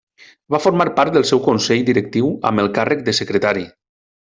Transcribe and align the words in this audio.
Va 0.53 0.59
formar 0.61 0.87
part 0.99 1.13
del 1.17 1.27
seu 1.31 1.41
Consell 1.49 1.85
Directiu 1.91 2.33
amb 2.51 2.65
el 2.65 2.73
càrrec 2.81 3.05
de 3.11 3.17
secretari. 3.21 3.69